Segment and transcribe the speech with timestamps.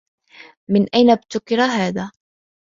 [0.69, 2.11] من أين ابتكر هذا؟